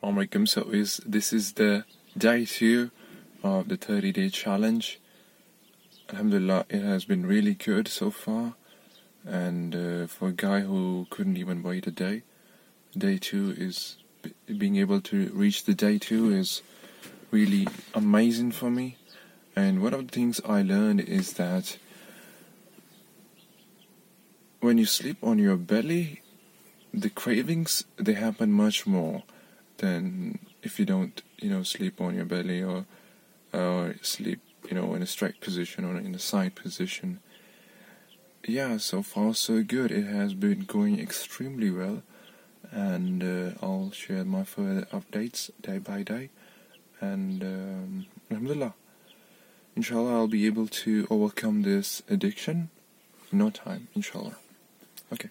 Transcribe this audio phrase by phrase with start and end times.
[0.00, 0.48] Assalamu alaikum.
[0.48, 1.84] So is this is the
[2.16, 2.90] day two
[3.42, 4.98] of the 30 day challenge.
[6.10, 8.54] Alhamdulillah, it has been really good so far.
[9.24, 12.22] And uh, for a guy who couldn't even wait a day,
[12.96, 13.98] day two is
[14.46, 16.62] being able to reach the day two is
[17.30, 18.96] really amazing for me.
[19.54, 21.78] And one of the things I learned is that
[24.60, 26.22] when you sleep on your belly,
[26.92, 29.22] the cravings they happen much more
[29.82, 32.86] than if you don't, you know, sleep on your belly or
[33.52, 37.18] or sleep, you know, in a straight position or in a side position.
[38.46, 39.90] Yeah, so far so good.
[39.92, 42.02] It has been going extremely well,
[42.70, 46.30] and uh, I'll share my further updates day by day.
[47.00, 48.74] And um, alhamdulillah,
[49.76, 52.70] inshallah, I'll be able to overcome this addiction
[53.30, 54.36] in no time, inshallah.
[55.12, 55.30] Okay.